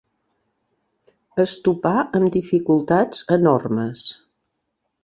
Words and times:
Es 1.43 1.53
topà 1.67 1.93
amb 2.05 2.35
dificultats 2.37 3.25
enormes. 3.39 4.11